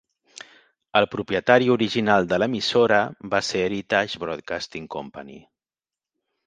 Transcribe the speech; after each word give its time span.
El 1.01 1.05
propietari 1.15 1.69
original 1.75 2.27
de 2.31 2.39
l'emissora 2.43 2.99
va 3.35 3.43
ser 3.51 3.63
Heritage 3.69 4.25
Broadcasting 4.27 4.93
Company. 4.99 5.41